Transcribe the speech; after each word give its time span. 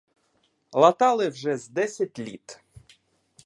Латали 0.73 1.29
вже 1.29 1.57
з 1.57 1.67
десять 1.69 2.19
літ. 2.19 2.59